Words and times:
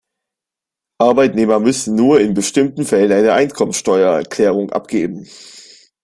Arbeitnehmer 0.97 1.59
müssen 1.59 1.93
nur 1.95 2.19
in 2.21 2.33
bestimmten 2.33 2.85
Fällen 2.85 3.11
eine 3.11 3.33
Einkommensteuererklärung 3.33 4.71
abgeben. 4.71 5.27